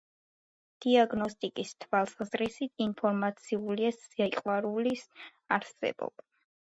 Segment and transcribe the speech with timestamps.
[0.85, 5.05] დიაგნოსტიკის თვალსაზრისით ინფორმაციულია სიყვითლის
[5.59, 6.27] არსებობა.